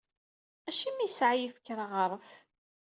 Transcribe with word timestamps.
Acimi 0.69 1.01
i 1.03 1.05
yesɛa 1.07 1.35
yifker 1.37 1.77
aɣaref. 1.85 2.29